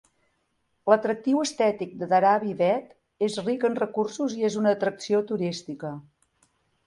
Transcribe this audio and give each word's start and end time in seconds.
L'atractiu 0.91 1.41
estètic 1.41 1.91
de 1.99 2.07
Dharavi 2.13 2.55
Bhet 2.63 2.95
és 3.29 3.37
ric 3.49 3.67
en 3.71 3.77
recursos 3.83 4.35
i 4.41 4.49
és 4.49 4.57
una 4.63 4.75
atracció 4.79 5.21
turística. 5.33 5.93